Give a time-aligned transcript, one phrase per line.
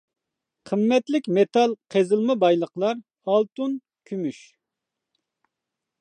[0.69, 3.03] قىممەتلىك مېتال قېزىلما بايلىقلار:
[3.35, 3.79] ئالتۇن،
[4.11, 4.41] كۈمۈش.